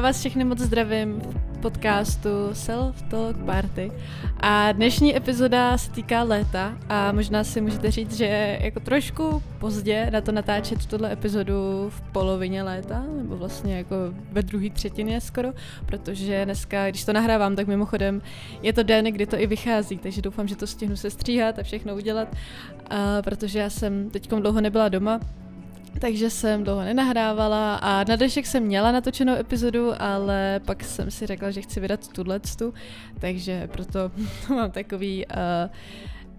[0.00, 1.20] Vás všechny moc zdravím
[1.52, 3.92] v podcastu Self Talk Party.
[4.40, 9.42] A dnešní epizoda se týká léta a možná si můžete říct, že je jako trošku
[9.58, 13.94] pozdě na to natáčet tuhle epizodu v polovině léta, nebo vlastně jako
[14.32, 15.48] ve druhé třetině skoro,
[15.86, 18.22] protože dneska, když to nahrávám, tak mimochodem
[18.62, 21.62] je to den, kdy to i vychází, takže doufám, že to stihnu se stříhat a
[21.62, 22.28] všechno udělat,
[22.90, 25.20] a protože já jsem teď dlouho nebyla doma,
[26.00, 31.26] takže jsem dlouho nenahrávala a na dnešek jsem měla natočenou epizodu, ale pak jsem si
[31.26, 32.72] řekla, že chci vydat tuto,
[33.20, 34.10] takže proto
[34.48, 35.70] mám takový uh,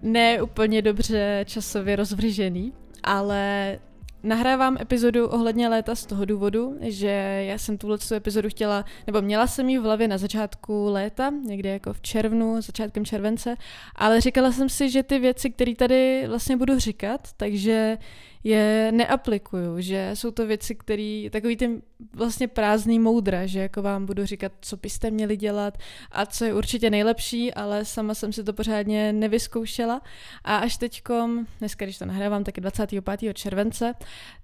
[0.02, 3.78] ne úplně dobře časově rozvržený, ale
[4.22, 9.46] Nahrávám epizodu ohledně léta z toho důvodu, že já jsem tuhle epizodu chtěla, nebo měla
[9.46, 13.56] jsem ji v hlavě na začátku léta, někde jako v červnu, začátkem července,
[13.96, 17.98] ale říkala jsem si, že ty věci, které tady vlastně budu říkat, takže
[18.44, 21.82] je neaplikuju, že jsou to věci, které, takový ten
[22.14, 25.78] vlastně prázdný moudra, že jako vám budu říkat, co byste měli dělat
[26.12, 30.02] a co je určitě nejlepší, ale sama jsem si to pořádně nevyzkoušela
[30.44, 33.34] a až teďkom, dneska když to nahrávám, tak je 25.
[33.34, 33.94] července,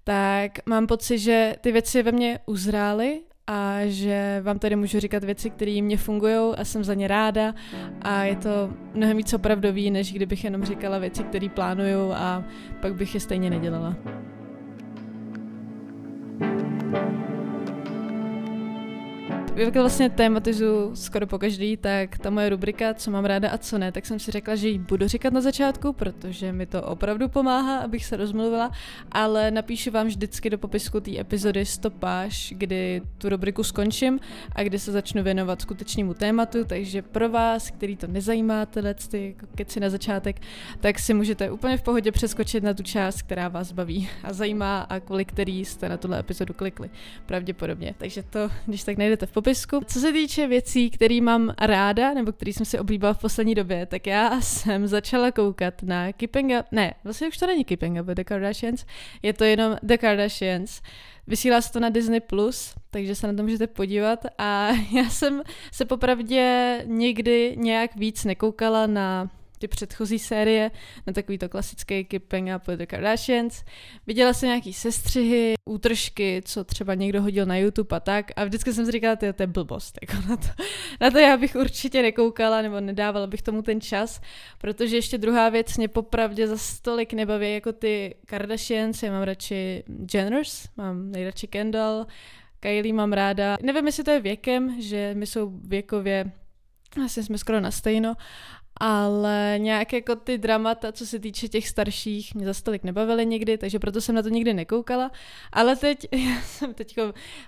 [0.03, 5.23] tak mám pocit, že ty věci ve mně uzrály a že vám tady můžu říkat
[5.23, 7.53] věci, které mě fungují a jsem za ně ráda
[8.01, 12.43] a je to mnohem víc opravdový, než kdybych jenom říkala věci, které plánuju a
[12.81, 13.95] pak bych je stejně nedělala.
[19.57, 23.77] Jak vlastně tématizu skoro po každý, tak ta moje rubrika, co mám ráda a co
[23.77, 27.29] ne, tak jsem si řekla, že ji budu říkat na začátku, protože mi to opravdu
[27.29, 28.71] pomáhá, abych se rozmluvila,
[29.11, 34.19] ale napíšu vám vždycky do popisku té epizody stopáž, kdy tu rubriku skončím
[34.55, 39.35] a kdy se začnu věnovat skutečnému tématu, takže pro vás, který to nezajímá, tyhle ty
[39.55, 40.41] keci na začátek,
[40.79, 44.81] tak si můžete úplně v pohodě přeskočit na tu část, která vás baví a zajímá
[44.81, 46.89] a kvůli který jste na tuhle epizodu klikli.
[47.25, 47.95] Pravděpodobně.
[47.97, 49.79] Takže to, když tak najdete v popisku, popisku.
[49.85, 53.85] Co se týče věcí, které mám ráda, nebo které jsem si oblíbila v poslední době,
[53.85, 58.05] tak já jsem začala koukat na Keeping Up, ne, vlastně už to není Keeping Up
[58.05, 58.85] the Kardashians,
[59.21, 60.81] je to jenom The Kardashians.
[61.27, 65.41] Vysílá se to na Disney+, Plus, takže se na to můžete podívat a já jsem
[65.71, 70.71] se popravdě nikdy nějak víc nekoukala na ty předchozí série,
[71.07, 73.63] na takový to klasický Keeping Up with the Kardashians.
[74.07, 78.73] Viděla jsem nějaký sestřihy, útržky, co třeba někdo hodil na YouTube a tak a vždycky
[78.73, 80.47] jsem si říkala, to je blbost, jako na to.
[81.01, 84.21] Na to já bych určitě nekoukala nebo nedávala bych tomu ten čas,
[84.57, 89.83] protože ještě druhá věc mě popravdě za stolik nebaví jako ty Kardashians, já mám radši
[90.13, 92.05] Jenners, mám nejradši Kendall,
[92.59, 93.57] Kylie mám ráda.
[93.61, 96.31] Nevím, jestli to je věkem, že my jsou věkově
[97.05, 98.15] asi jsme skoro na stejno,
[98.79, 103.57] ale nějak jako ty dramata, co se týče těch starších, mě zase tolik nebavily nikdy,
[103.57, 105.11] takže proto jsem na to nikdy nekoukala,
[105.51, 106.95] ale teď, já jsem teď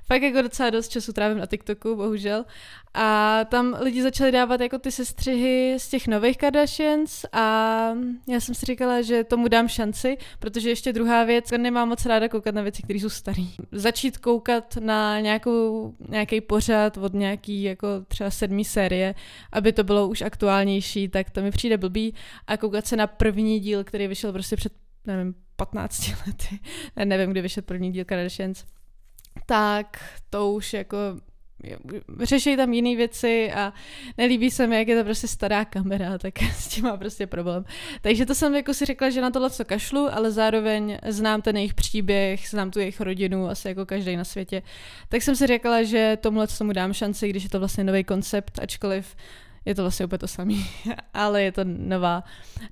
[0.05, 2.45] fakt jako docela dost času trávím na TikToku, bohužel,
[2.93, 7.43] a tam lidi začali dávat jako ty sestřihy z těch nových Kardashians a
[8.29, 12.29] já jsem si říkala, že tomu dám šanci, protože ještě druhá věc, nemám moc ráda
[12.29, 13.43] koukat na věci, které jsou staré.
[13.71, 19.15] Začít koukat na nějaký pořad od nějaký jako třeba sedmý série,
[19.51, 22.13] aby to bylo už aktuálnější, tak to mi přijde blbý
[22.47, 24.73] a koukat se na první díl, který vyšel prostě před,
[25.05, 26.59] nevím, 15 lety,
[27.05, 28.65] nevím, kdy vyšel první díl Kardashians,
[29.45, 30.97] tak to už jako
[32.21, 33.73] řeší tam jiné věci a
[34.17, 37.65] nelíbí se mi, jak je to prostě stará kamera, tak s tím má prostě problém.
[38.01, 41.57] Takže to jsem jako si řekla, že na tohle co kašlu, ale zároveň znám ten
[41.57, 44.61] jejich příběh, znám tu jejich rodinu, asi jako každý na světě.
[45.09, 48.59] Tak jsem si řekla, že tomuhle tomu dám šanci, když je to vlastně nový koncept,
[48.61, 49.15] ačkoliv
[49.69, 50.53] je to vlastně úplně to samé,
[51.13, 52.23] ale je to nová,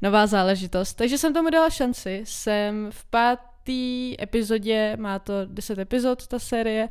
[0.02, 0.94] nová záležitost.
[0.94, 2.22] Takže jsem tomu dala šanci.
[2.24, 6.90] Jsem v páté epizodě, má to 10 epizod ta série,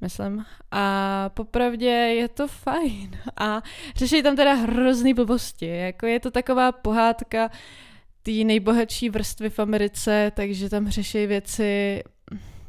[0.00, 0.44] myslím.
[0.70, 3.10] A popravdě je to fajn.
[3.36, 3.62] A
[3.96, 5.66] řeší tam teda hrozný blbosti.
[5.66, 7.50] Jako je to taková pohádka
[8.22, 12.02] té nejbohatší vrstvy v Americe, takže tam řeší věci,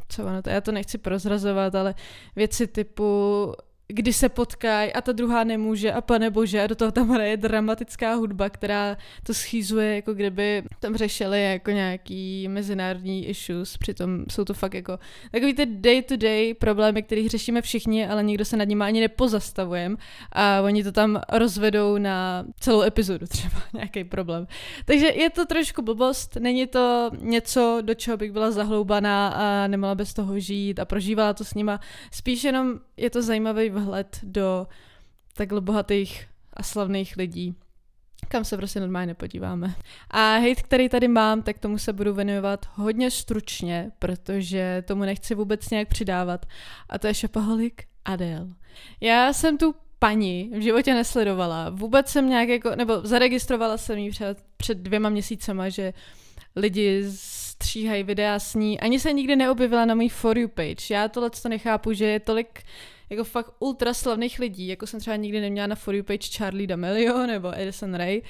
[0.10, 1.96] co ono to, já to nechci prozrazovat, ale
[2.36, 3.54] věci typu
[3.88, 8.14] kdy se potkají a ta druhá nemůže a pane bože do toho tam hraje dramatická
[8.14, 14.54] hudba, která to schýzuje, jako kdyby tam řešili jako nějaký mezinárodní issues, přitom jsou to
[14.54, 15.00] fakt jako
[15.32, 19.96] takový ty day-to-day problémy, které řešíme všichni, ale nikdo se nad nimi ani nepozastavujeme
[20.32, 24.48] a oni to tam rozvedou na celou epizodu třeba, nějaký problém.
[24.86, 29.96] Takže je to trošku blbost, není to něco, do čeho bych byla zahloubaná a nemohla
[29.96, 31.80] bez toho žít a prožívala to s nima,
[32.12, 34.68] spíš jenom je to zajímavý vhled do
[35.34, 37.56] takhle bohatých a slavných lidí,
[38.28, 39.76] kam se prostě normálně nepodíváme.
[40.12, 45.36] A hate, který tady mám, tak tomu se budu věnovat hodně stručně, protože tomu nechci
[45.36, 46.46] vůbec nějak přidávat.
[46.90, 47.74] A to je Shopaholic
[48.06, 48.48] Adele.
[49.02, 51.70] Já jsem tu paní v životě nesledovala.
[51.70, 55.94] Vůbec jsem nějak jako, nebo zaregistrovala jsem ji před, před dvěma měsícema, že
[56.56, 58.80] lidi stříhají videa s ní.
[58.80, 60.94] Ani se nikdy neobjevila na můj For You page.
[60.94, 62.64] Já tohle to nechápu, že je tolik
[63.10, 66.68] jako fakt ultra slavných lidí, jako jsem třeba nikdy neměla na For You page Charlie
[66.68, 68.22] D'Amelio nebo Edison Ray.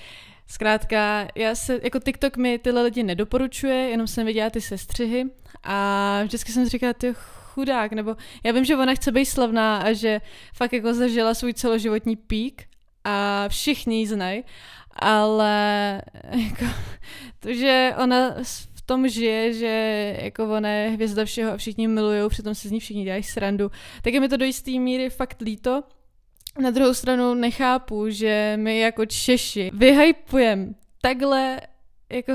[0.47, 5.25] Zkrátka, já se, jako TikTok mi tyhle lidi nedoporučuje, jenom jsem viděla ty sestřihy
[5.63, 9.77] a vždycky jsem si říkala, ty chudák, nebo já vím, že ona chce být slavná
[9.77, 10.21] a že
[10.53, 12.63] fakt jako zažila svůj celoživotní pík
[13.03, 14.43] a všichni ji znají,
[14.93, 16.01] ale
[16.31, 16.65] jako,
[17.39, 18.35] to, že ona
[18.85, 22.79] tom žije, že jako ona je hvězda všeho a všichni milujou, přitom se z ní
[22.79, 23.71] všichni dělají srandu,
[24.01, 25.83] tak je mi to do jisté míry fakt líto.
[26.59, 31.61] Na druhou stranu nechápu, že my jako Češi vyhypujeme takhle
[32.09, 32.33] jako,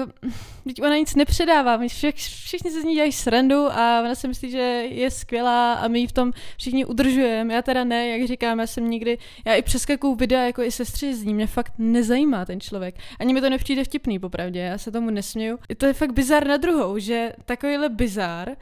[0.64, 4.50] teď ona nic nepředává, my všichni se z ní dělají srandu a ona si myslí,
[4.50, 4.58] že
[4.90, 7.54] je skvělá a my ji v tom všichni udržujeme.
[7.54, 11.14] Já teda ne, jak říkám, já jsem nikdy, já i přeskakuju videa jako i sestři
[11.14, 12.94] z ní, mě fakt nezajímá ten člověk.
[13.20, 15.58] Ani mi to nepřijde vtipný, popravdě, já se tomu nesměju.
[15.76, 18.56] To je fakt bizár na druhou, že takovýhle bizár,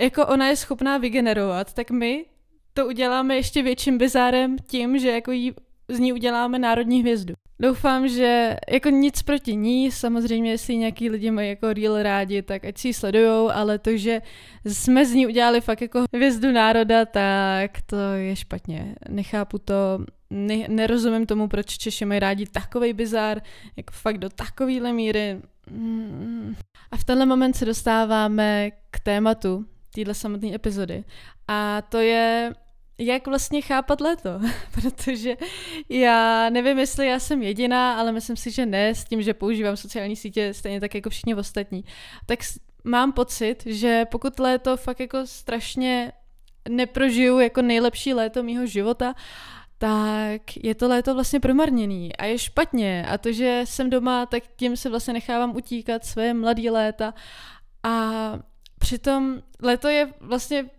[0.00, 2.24] jako ona je schopná vygenerovat, tak my
[2.74, 5.52] to uděláme ještě větším bizárem tím, že jako jí
[5.88, 7.34] z ní uděláme národní hvězdu.
[7.60, 12.64] Doufám, že jako nic proti ní, samozřejmě jestli nějaký lidi mají jako real rádi, tak
[12.64, 14.22] ať si ji sledujou, ale to, že
[14.66, 18.94] jsme z ní udělali fakt jako hvězdu národa, tak to je špatně.
[19.08, 19.74] Nechápu to,
[20.30, 23.42] ne, nerozumím tomu, proč Češi mají rádi takový bizár,
[23.76, 25.40] jako fakt do takovýhle míry.
[26.90, 31.04] A v tenhle moment se dostáváme k tématu téhle samotné epizody.
[31.48, 32.52] A to je
[33.00, 34.30] jak vlastně chápat léto,
[34.72, 35.36] protože
[35.88, 39.76] já nevím, jestli já jsem jediná, ale myslím si, že ne, s tím, že používám
[39.76, 41.84] sociální sítě stejně tak jako všichni ostatní.
[42.26, 42.38] Tak
[42.84, 46.12] mám pocit, že pokud léto fakt jako strašně
[46.68, 49.14] neprožiju jako nejlepší léto mýho života,
[49.78, 53.06] tak je to léto vlastně promarněný a je špatně.
[53.08, 57.14] A to, že jsem doma, tak tím se vlastně nechávám utíkat své mladé léta.
[57.82, 58.12] A
[58.78, 60.70] přitom léto je vlastně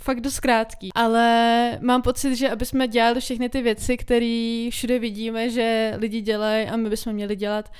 [0.00, 4.98] fakt dost krátký, ale mám pocit, že aby jsme dělali všechny ty věci, které všude
[4.98, 7.72] vidíme, že lidi dělají a my bychom měli dělat,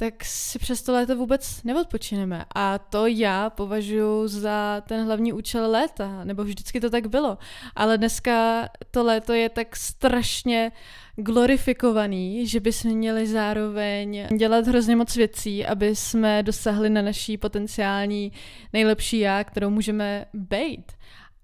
[0.00, 2.44] tak si přes to léto vůbec neodpočineme.
[2.54, 7.38] A to já považuji za ten hlavní účel léta, nebo vždycky to tak bylo.
[7.76, 10.72] Ale dneska to léto je tak strašně
[11.16, 18.32] glorifikovaný, že bychom měli zároveň dělat hrozně moc věcí, aby jsme dosahli na naší potenciální
[18.72, 20.92] nejlepší já, kterou můžeme být.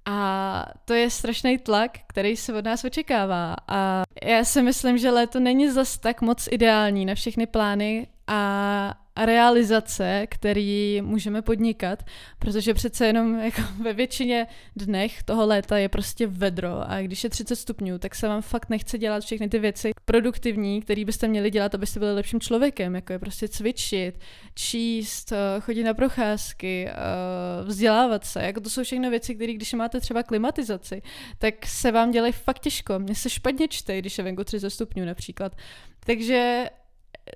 [0.07, 3.57] A to je strašný tlak, který se od nás očekává.
[3.69, 8.95] A já si myslím, že léto není zas tak moc ideální na všechny plány a
[9.17, 12.03] realizace, který můžeme podnikat,
[12.39, 14.47] protože přece jenom jako ve většině
[14.77, 18.69] dnech toho léta je prostě vedro a když je 30 stupňů, tak se vám fakt
[18.69, 23.13] nechce dělat všechny ty věci produktivní, které byste měli dělat, abyste byli lepším člověkem, jako
[23.13, 24.19] je prostě cvičit,
[24.55, 26.95] číst, eh, chodit na procházky, eh,
[27.65, 31.03] vzdělávat se, jako to jsou všechno věci, které když máte třeba klimatizaci,
[31.39, 32.99] tak se vám dělají fakt těžko.
[32.99, 35.57] Mně se špatně čte, když je venku 30 stupňů například.
[36.07, 36.67] Takže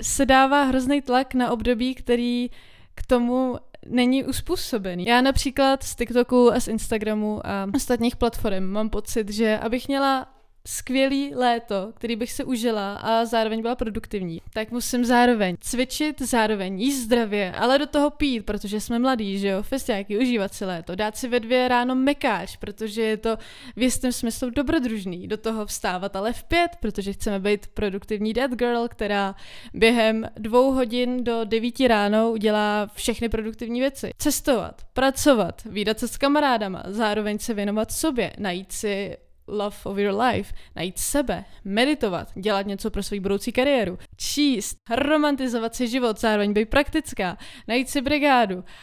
[0.03, 2.51] se dává hrozný tlak na období, který
[2.95, 3.57] k tomu
[3.87, 5.07] není uspůsobený.
[5.07, 10.27] Já například z TikToku a z Instagramu a ostatních platform mám pocit, že abych měla
[10.69, 16.81] skvělý léto, který bych se užila a zároveň byla produktivní, tak musím zároveň cvičit, zároveň
[16.81, 20.95] jíst zdravě, ale do toho pít, protože jsme mladí, že jo, festiáky, užívat si léto,
[20.95, 23.37] dát si ve dvě ráno mekáč, protože je to
[23.77, 28.51] v jistém smyslu dobrodružný, do toho vstávat ale v pět, protože chceme být produktivní dead
[28.51, 29.35] girl, která
[29.75, 34.11] během dvou hodin do devíti ráno udělá všechny produktivní věci.
[34.19, 39.17] Cestovat, pracovat, výdat se s kamarádama, zároveň se věnovat sobě, najít si
[39.49, 45.75] love of your life, najít sebe, meditovat, dělat něco pro svou budoucí kariéru, číst, romantizovat
[45.75, 47.39] si život, zároveň být praktická,
[47.69, 48.65] najít si brigádu.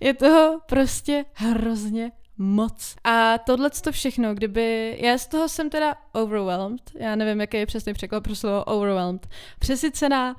[0.00, 2.96] Je toho prostě hrozně moc.
[3.04, 7.66] A tohle to všechno, kdyby, já z toho jsem teda overwhelmed, já nevím, jaký je
[7.66, 9.26] přesný překlad pro slovo overwhelmed,
[9.58, 10.36] přesycená,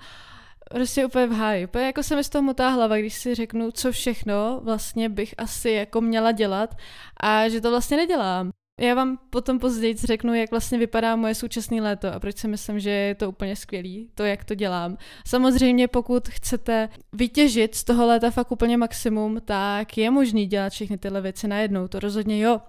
[0.69, 1.65] prostě úplně v háji.
[1.65, 5.35] Úplně jako se mi z toho motá hlava, když si řeknu, co všechno vlastně bych
[5.37, 6.75] asi jako měla dělat
[7.23, 8.51] a že to vlastně nedělám.
[8.79, 12.79] Já vám potom později řeknu, jak vlastně vypadá moje současné léto a proč si myslím,
[12.79, 14.97] že je to úplně skvělý, to, jak to dělám.
[15.25, 20.97] Samozřejmě, pokud chcete vytěžit z toho léta fakt úplně maximum, tak je možný dělat všechny
[20.97, 22.61] tyhle věci najednou, to rozhodně jo.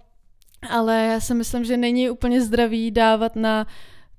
[0.71, 3.67] Ale já si myslím, že není úplně zdravý dávat na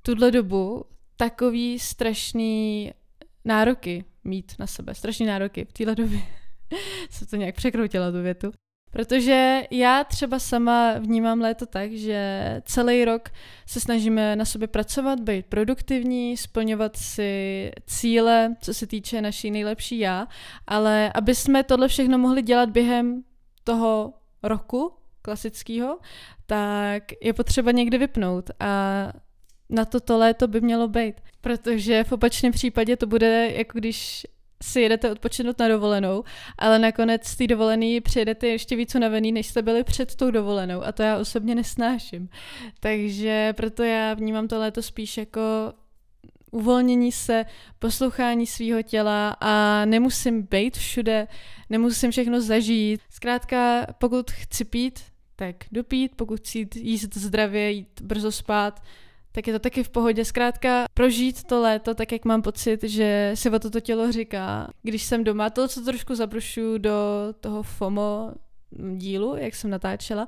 [0.01, 0.86] tuhle dobu
[1.17, 2.91] takový strašný
[3.46, 6.19] nároky mít na sebe, strašné nároky v téhle době.
[7.10, 8.51] jsem to nějak překroutila tu větu.
[8.91, 13.29] Protože já třeba sama vnímám léto tak, že celý rok
[13.65, 20.00] se snažíme na sobě pracovat, být produktivní, splňovat si cíle, co se týče naší nejlepší
[20.00, 20.27] já,
[20.67, 23.24] ale aby jsme tohle všechno mohli dělat během
[23.63, 26.00] toho roku klasického,
[26.46, 29.03] tak je potřeba někdy vypnout a
[29.69, 31.15] na to to léto by mělo být.
[31.41, 34.27] Protože v opačném případě to bude jako když
[34.63, 36.23] si jedete odpočinout na dovolenou,
[36.57, 40.83] ale nakonec z té dovolený přijedete ještě víc unavený, než jste byli před tou dovolenou
[40.83, 42.29] a to já osobně nesnáším.
[42.79, 45.41] Takže proto já vnímám to léto spíš jako
[46.51, 47.45] uvolnění se,
[47.79, 51.27] poslouchání svého těla a nemusím být všude,
[51.69, 53.01] nemusím všechno zažít.
[53.09, 54.99] Zkrátka, pokud chci pít,
[55.35, 58.83] tak dopít, pokud chci jíst zdravě, jít brzo spát,
[59.31, 60.25] tak je to taky v pohodě.
[60.25, 64.67] Zkrátka prožít to léto tak, jak mám pocit, že si o toto tělo říká.
[64.83, 66.93] Když jsem doma, to, co trošku zabrušu do
[67.39, 68.31] toho FOMO
[68.98, 70.27] dílu, jak jsem natáčela,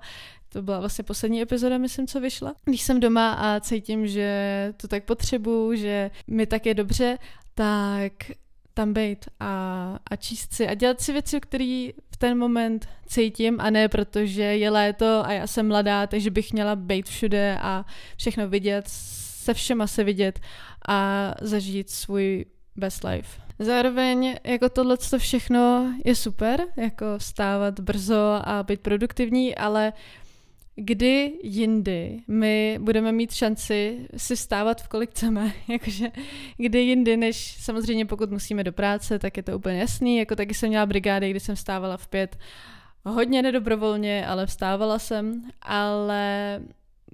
[0.49, 2.53] to byla vlastně poslední epizoda, myslím, co vyšla.
[2.65, 7.17] Když jsem doma a cítím, že to tak potřebuju, že mi tak je dobře,
[7.55, 8.13] tak
[8.73, 11.89] tam být a, a číst si a dělat si věci, které
[12.21, 16.75] ten moment cítím a ne protože je léto a já jsem mladá, takže bych měla
[16.75, 17.85] být všude a
[18.17, 20.39] všechno vidět, se všema se vidět
[20.87, 23.41] a zažít svůj best life.
[23.59, 29.93] Zároveň jako tohle všechno je super, jako stávat brzo a být produktivní, ale
[30.75, 36.11] kdy jindy my budeme mít šanci si stávat v kolik chceme, jakože
[36.57, 40.53] kdy jindy, než samozřejmě pokud musíme do práce, tak je to úplně jasný, jako taky
[40.53, 42.37] jsem měla brigády, kdy jsem stávala v pět,
[43.05, 46.59] hodně nedobrovolně, ale vstávala jsem, ale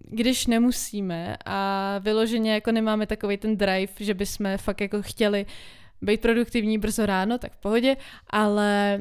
[0.09, 5.45] když nemusíme a vyloženě jako nemáme takový ten drive, že bychom fakt jako chtěli
[6.01, 7.97] být produktivní brzo ráno, tak v pohodě,
[8.29, 8.99] ale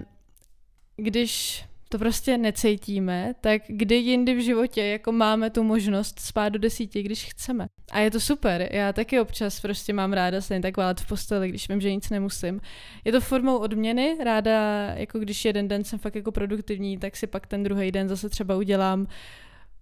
[0.97, 6.59] když to prostě necítíme, tak kdy jindy v životě jako máme tu možnost spát do
[6.59, 7.67] desíti, když chceme.
[7.93, 8.69] A je to super.
[8.73, 11.95] Já taky občas prostě mám ráda se jen tak válet v posteli, když vím, že
[11.95, 12.61] nic nemusím.
[13.05, 17.27] Je to formou odměny, ráda, jako když jeden den jsem fakt jako produktivní, tak si
[17.27, 19.07] pak ten druhý den zase třeba udělám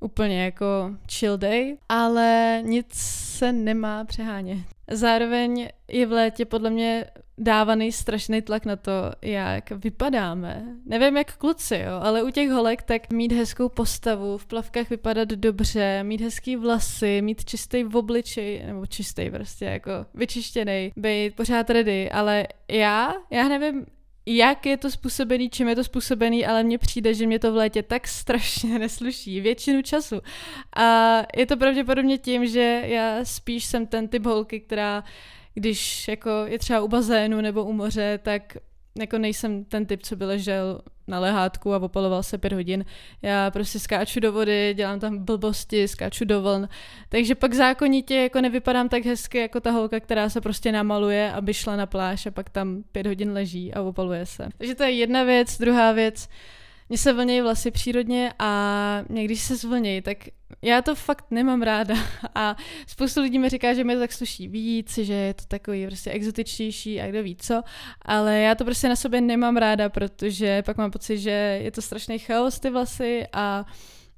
[0.04, 2.87] úplně jako chill day, ale nic
[3.38, 4.58] se nemá přehánět.
[4.90, 7.04] Zároveň je v létě podle mě
[7.38, 8.92] dávaný strašný tlak na to,
[9.23, 10.64] jak vypadáme.
[10.87, 15.28] Nevím jak kluci, jo, ale u těch holek tak mít hezkou postavu, v plavkách vypadat
[15.28, 21.70] dobře, mít hezký vlasy, mít čistý v obliči, nebo čistý prostě jako vyčištěný, být pořád
[21.70, 23.87] ready, ale já, já nevím,
[24.26, 27.56] jak je to způsobený, čím je to způsobený, ale mně přijde, že mě to v
[27.56, 30.20] létě tak strašně nesluší většinu času.
[30.76, 35.04] A je to pravděpodobně tím, že já spíš jsem ten typ holky, která
[35.54, 38.56] když jako je třeba u bazénu nebo u moře, tak
[38.98, 42.84] jako nejsem ten typ, co by ležel na lehátku a opaloval se pět hodin.
[43.22, 46.68] Já prostě skáču do vody, dělám tam blbosti, skáču do vln.
[47.08, 51.54] Takže pak zákonitě jako nevypadám tak hezky jako ta holka, která se prostě namaluje, aby
[51.54, 54.48] šla na pláž a pak tam pět hodin leží a opaluje se.
[54.58, 55.58] Takže to je jedna věc.
[55.58, 56.28] Druhá věc,
[56.94, 60.18] mně se vlnějí vlasy přírodně a mě když se zvlnějí, tak
[60.62, 61.94] já to fakt nemám ráda.
[62.34, 65.86] A spoustu lidí mi říká, že mi to tak sluší víc, že je to takový
[65.86, 67.62] prostě exotičtější a kdo ví co,
[68.02, 71.82] ale já to prostě na sobě nemám ráda, protože pak mám pocit, že je to
[71.82, 73.64] strašný chaos ty vlasy a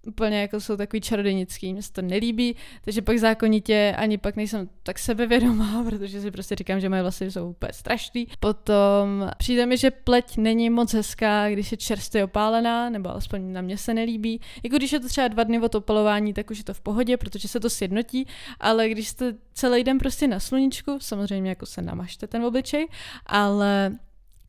[0.06, 4.68] úplně jako jsou takový čarodějnický, mně se to nelíbí, takže pak zákonitě ani pak nejsem
[4.82, 8.28] tak sebevědomá, protože si prostě říkám, že moje vlasy jsou úplně strašný.
[8.40, 13.60] Potom přijde mi, že pleť není moc hezká, když je čerstvě opálená, nebo alespoň na
[13.60, 14.40] mě se nelíbí.
[14.62, 17.16] Jako když je to třeba dva dny od opalování, tak už je to v pohodě,
[17.16, 18.26] protože se to sjednotí,
[18.60, 22.88] ale když jste celý den prostě na sluníčku, samozřejmě jako se namažte ten obličej,
[23.26, 23.92] ale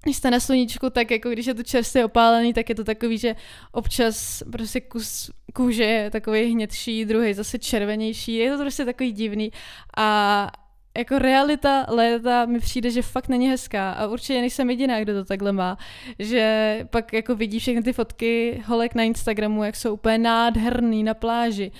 [0.04, 3.18] když jste na sluníčku, tak jako když je to čerstvě opálený, tak je to takový,
[3.18, 3.36] že
[3.72, 9.51] občas prostě kus kůže je takový hnědší, druhý zase červenější, je to prostě takový divný.
[9.98, 10.51] A
[10.98, 13.92] jako realita léta mi přijde, že fakt není hezká.
[13.92, 15.77] A určitě nejsem jediná, kdo to takhle má,
[16.20, 21.13] že pak jako vidí všechny ty fotky holek na Instagramu, jak jsou úplně nádherný na
[21.13, 21.72] pláži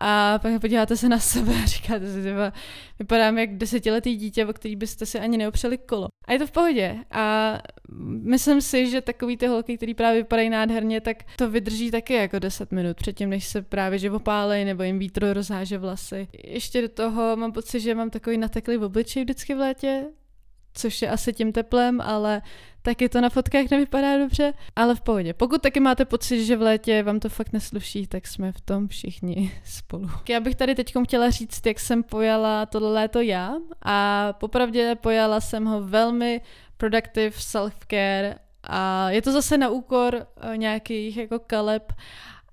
[0.00, 2.34] a pak podíváte se na sebe a říkáte si, že
[2.98, 6.08] vypadám jak desetiletý dítě, o který byste si ani neopřeli kolo.
[6.28, 6.96] A je to v pohodě.
[7.10, 7.58] A
[8.22, 12.38] myslím si, že takový ty holky, který právě vypadají nádherně, tak to vydrží taky jako
[12.38, 16.28] 10 minut předtím, než se právě že opálej nebo jim vítro rozháže vlasy.
[16.44, 20.04] Ještě do toho mám pocit, že mám takový nateklý v obličeji vždycky v létě,
[20.74, 22.42] což je asi tím teplem, ale
[22.82, 25.34] taky to na fotkách nevypadá dobře, ale v pohodě.
[25.34, 28.88] Pokud taky máte pocit, že v létě vám to fakt nesluší, tak jsme v tom
[28.88, 30.10] všichni spolu.
[30.28, 33.54] Já bych tady teď chtěla říct, jak jsem pojala tohle léto já
[33.84, 36.40] a popravdě pojala jsem ho velmi
[36.76, 41.92] productive self-care A je to zase na úkor uh, nějakých jako kaleb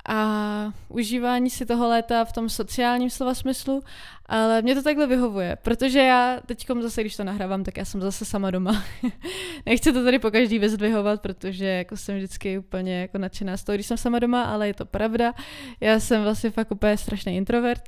[0.10, 3.84] a užívání si toho léta v tom sociálním slova smyslu,
[4.25, 8.01] ale mě to takhle vyhovuje, protože já teď zase, když to nahrávám, tak já jsem
[8.01, 8.84] zase sama doma.
[9.65, 13.75] Nechci to tady po každý vyzdvihovat, protože jako jsem vždycky úplně jako nadšená z toho,
[13.75, 15.34] když jsem sama doma, ale je to pravda.
[15.79, 17.84] Já jsem vlastně fakt úplně strašný introvert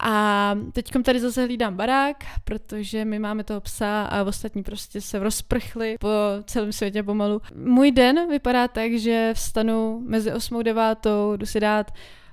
[0.00, 5.18] a teď tady zase hlídám barák, protože my máme toho psa a ostatní prostě se
[5.18, 6.08] rozprchli po
[6.44, 7.40] celém světě pomalu.
[7.54, 11.90] Můj den vypadá tak, že vstanu mezi 8 a 9, jdu si dát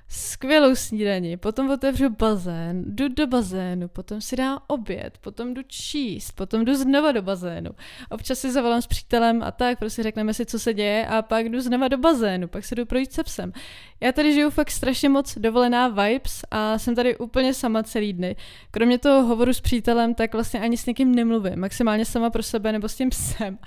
[0.08, 6.32] skvělou snídaní, potom otevřu bazén, jdu do bazénu, potom si dám oběd, potom jdu číst,
[6.32, 7.70] potom jdu znova do bazénu.
[8.10, 11.48] Občas si zavolám s přítelem a tak, prostě řekneme si, co se děje a pak
[11.48, 13.52] jdu znova do bazénu, pak se jdu projít se psem.
[14.00, 18.36] Já tady žiju fakt strašně moc dovolená vibes a jsem tady úplně sama celý dny.
[18.70, 22.72] Kromě toho hovoru s přítelem, tak vlastně ani s někým nemluvím, maximálně sama pro sebe
[22.72, 23.58] nebo s tím psem.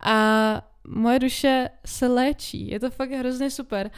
[0.00, 3.90] A moje duše se léčí, je to fakt hrozně super.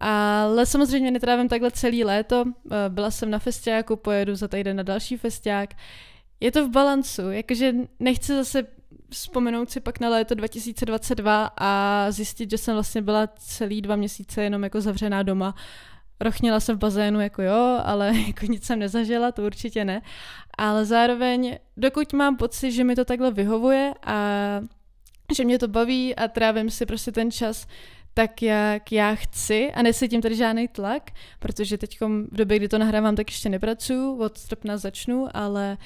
[0.00, 2.44] Ale samozřejmě netrávím takhle celý léto.
[2.46, 5.74] Eh, byla jsem na festiáku, pojedu za týden na další festiák.
[6.40, 8.66] Je to v balancu, jakože nechci zase
[9.10, 14.42] vzpomenout si pak na léto 2022 a zjistit, že jsem vlastně byla celý dva měsíce
[14.42, 15.54] jenom jako zavřená doma.
[16.20, 20.02] Rochnila jsem v bazénu jako jo, ale jako nic jsem nezažila, to určitě ne.
[20.58, 24.16] Ale zároveň, dokud mám pocit, že mi to takhle vyhovuje a
[25.36, 27.66] že mě to baví a trávím si prostě ten čas
[28.20, 32.78] tak, jak já chci a nesítím tady žádný tlak, protože teď v době, kdy to
[32.78, 35.78] nahrávám, tak ještě nepracuju, od srpna začnu, ale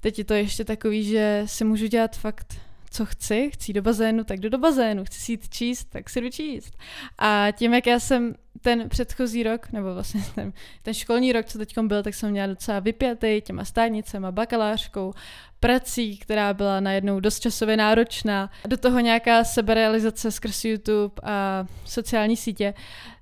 [0.00, 2.56] teď je to ještě takový, že si můžu dělat fakt
[2.92, 6.20] co chci, chci do bazénu, tak jdu do bazénu, chci si jít číst, tak si
[6.20, 6.78] jdu číst.
[7.18, 11.58] A tím, jak já jsem ten předchozí rok, nebo vlastně ten, ten školní rok, co
[11.58, 15.12] teď byl, tak jsem měla docela vypjatý těma státnicema, bakalářkou,
[15.60, 22.36] prací, která byla najednou dost časově náročná, do toho nějaká seberealizace skrz YouTube a sociální
[22.36, 22.74] sítě,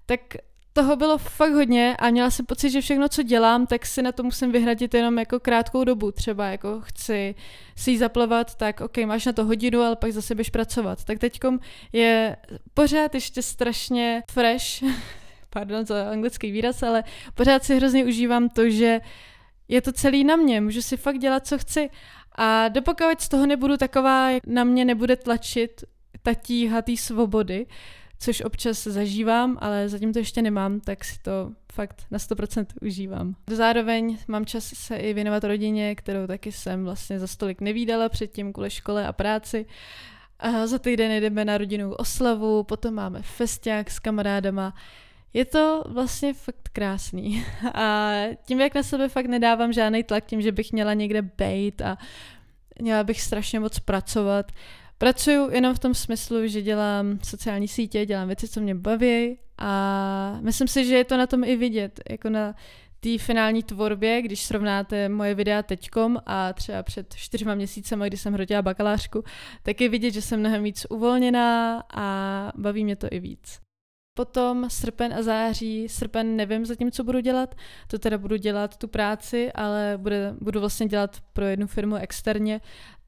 [0.07, 0.21] tak
[0.73, 4.13] toho bylo fakt hodně a měla jsem pocit, že všechno, co dělám, tak si na
[4.13, 6.13] to musím vyhradit jenom jako krátkou dobu.
[6.13, 7.35] Třeba jako chci
[7.77, 11.05] si ji zaplavat, tak ok, máš na to hodinu, ale pak zase běž pracovat.
[11.05, 11.59] Tak teďkom
[11.93, 12.37] je
[12.75, 14.65] pořád ještě strašně fresh,
[15.51, 19.01] pardon za anglický výraz, ale pořád si hrozně užívám to, že
[19.69, 21.91] je to celý na mě, můžu si fakt dělat, co chci.
[22.35, 25.85] A dopokud z toho nebudu taková, na mě nebude tlačit
[26.23, 27.67] ta tíha svobody,
[28.21, 33.35] což občas zažívám, ale zatím to ještě nemám, tak si to fakt na 100% užívám.
[33.51, 38.53] Zároveň mám čas se i věnovat rodině, kterou taky jsem vlastně za stolik nevídala předtím
[38.53, 39.67] kvůli škole a práci.
[40.39, 44.75] A za týden jdeme na rodinnou oslavu, potom máme festiák s kamarádama.
[45.33, 47.45] Je to vlastně fakt krásný.
[47.75, 48.13] A
[48.45, 51.99] tím, jak na sebe fakt nedávám žádný tlak, tím, že bych měla někde bejt a
[52.81, 54.53] měla bych strašně moc pracovat,
[55.01, 60.39] Pracuju jenom v tom smyslu, že dělám sociální sítě, dělám věci, co mě baví a
[60.41, 62.55] myslím si, že je to na tom i vidět, jako na
[63.01, 68.33] té finální tvorbě, když srovnáte moje videa teďkom a třeba před čtyřma měsícemi, kdy jsem
[68.33, 69.25] hrotila bakalářku,
[69.63, 73.61] tak je vidět, že jsem mnohem víc uvolněná a baví mě to i víc.
[74.15, 77.55] Potom srpen a září, srpen nevím zatím, co budu dělat,
[77.87, 82.61] to teda budu dělat tu práci, ale bude, budu vlastně dělat pro jednu firmu externě,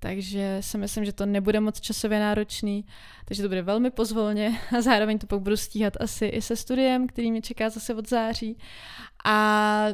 [0.02, 2.84] takže si myslím, že to nebude moc časově náročný,
[3.24, 7.06] takže to bude velmi pozvolně a zároveň to pak budu stíhat asi i se studiem,
[7.06, 8.58] který mě čeká zase od září.
[9.24, 9.86] A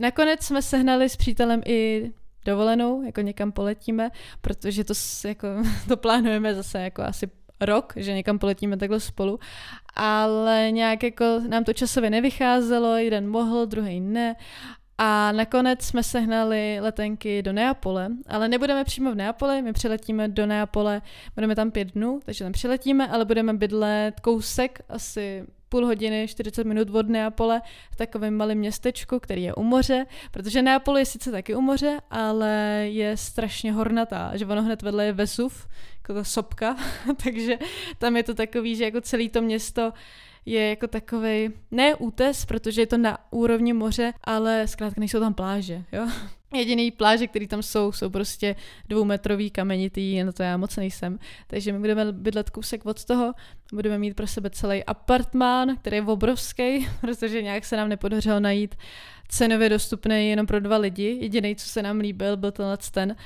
[0.00, 2.10] nakonec jsme sehnali s přítelem i
[2.44, 5.48] dovolenou, jako někam poletíme, protože to, jako,
[5.88, 9.38] to plánujeme zase jako asi rok, že někam poletíme takhle spolu,
[9.94, 14.36] ale nějak jako nám to časově nevycházelo, jeden mohl, druhý ne
[14.98, 20.46] a nakonec jsme sehnali letenky do Neapole, ale nebudeme přímo v Neapole, my přiletíme do
[20.46, 21.02] Neapole,
[21.34, 26.64] budeme tam pět dnů, takže tam přiletíme, ale budeme bydlet kousek, asi půl hodiny, 40
[26.64, 31.30] minut od Neapole v takovém malém městečku, který je u moře, protože Neapole je sice
[31.30, 36.24] taky u moře, ale je strašně hornatá, že ono hned vedle je Vesuv, jako ta
[36.24, 36.76] sopka,
[37.24, 37.58] takže
[37.98, 39.92] tam je to takový, že jako celé to město
[40.46, 45.34] je jako takový ne útes, protože je to na úrovni moře, ale zkrátka nejsou tam
[45.34, 46.08] pláže, jo.
[46.54, 48.56] Jediný pláže, které tam jsou, jsou prostě
[48.88, 51.18] dvoumetrový kamenitý, na to já moc nejsem.
[51.46, 53.34] Takže my budeme bydlet kousek od toho,
[53.72, 58.74] budeme mít pro sebe celý apartmán, který je obrovský, protože nějak se nám nepodařilo najít
[59.28, 61.18] cenově dostupný jenom pro dva lidi.
[61.20, 63.16] Jediný, co se nám líbil, byl tenhle ten.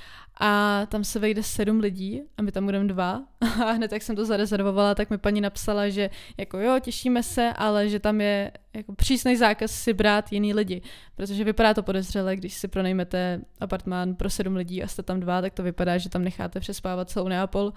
[0.42, 3.22] A tam se vejde sedm lidí a my tam budeme dva.
[3.64, 7.52] A hned jak jsem to zarezervovala, tak mi paní napsala, že jako jo, těšíme se,
[7.56, 10.82] ale že tam je jako přísný zákaz si brát jiný lidi,
[11.14, 15.40] protože vypadá to podezřele, když si pronajmete apartmán pro sedm lidí a jste tam dva,
[15.40, 17.72] tak to vypadá, že tam necháte přespávat celou Neapol,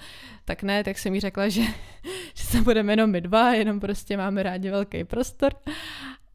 [0.46, 1.62] tak ne, tak jsem jí řekla, že,
[2.36, 5.54] že se budeme jenom my dva, jenom prostě máme rádi velký prostor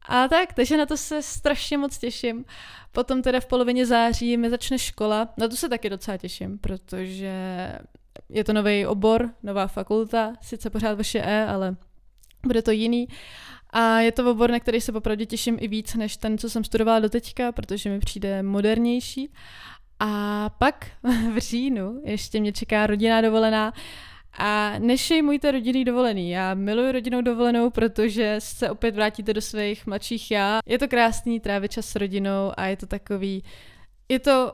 [0.09, 2.45] a tak, takže na to se strašně moc těším.
[2.91, 7.31] Potom teda v polovině září mi začne škola, na to se taky docela těším, protože
[8.29, 11.75] je to nový obor, nová fakulta, sice pořád vaše E, ale
[12.45, 13.07] bude to jiný.
[13.69, 16.63] A je to obor, na který se popravdě těším i víc než ten, co jsem
[16.63, 19.33] studovala do teďka, protože mi přijde modernější.
[19.99, 20.87] A pak
[21.33, 23.73] v říjnu ještě mě čeká rodinná dovolená,
[24.37, 26.29] a nešejmujte rodinný dovolený.
[26.29, 30.59] Já miluji rodinnou dovolenou, protože se opět vrátíte do svých mladších já.
[30.65, 33.43] Je to krásný trávit čas s rodinou a je to takový,
[34.09, 34.53] je to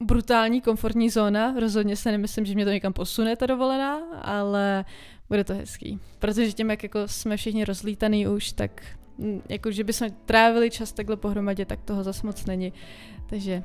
[0.00, 4.84] brutální komfortní zóna, rozhodně se nemyslím, že mě to někam posune ta dovolená, ale
[5.28, 6.00] bude to hezký.
[6.18, 8.82] Protože tím, jak jako jsme všichni rozlítaný už, tak
[9.48, 12.72] jako, že bychom trávili čas takhle pohromadě, tak toho zas moc není.
[13.26, 13.62] Takže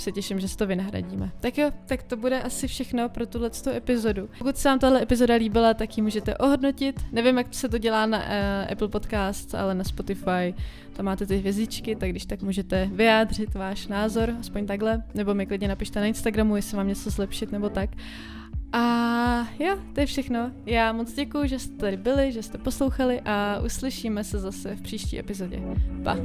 [0.00, 1.32] se těším, že si to vynahradíme.
[1.40, 4.28] Tak jo, tak to bude asi všechno pro tuhle epizodu.
[4.38, 7.00] Pokud se vám tahle epizoda líbila, tak ji můžete ohodnotit.
[7.12, 10.54] Nevím, jak se to dělá na uh, Apple Podcast, ale na Spotify
[10.92, 15.46] tam máte ty hvězdičky, tak když tak můžete vyjádřit váš názor, aspoň takhle, nebo mi
[15.46, 17.90] klidně napište na Instagramu, jestli mám něco zlepšit nebo tak.
[18.72, 20.50] A jo, to je všechno.
[20.66, 24.82] Já moc děkuji, že jste tady byli, že jste poslouchali a uslyšíme se zase v
[24.82, 25.60] příští epizodě.
[26.04, 26.16] Pa!